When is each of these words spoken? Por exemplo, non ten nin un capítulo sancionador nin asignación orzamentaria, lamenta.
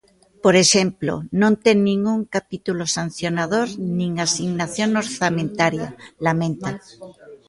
Por 0.43 0.55
exemplo, 0.63 1.13
non 1.41 1.53
ten 1.63 1.77
nin 1.87 1.99
un 2.15 2.21
capítulo 2.35 2.83
sancionador 2.97 3.67
nin 3.97 4.11
asignación 4.27 4.89
orzamentaria, 5.03 5.89
lamenta. 6.25 6.69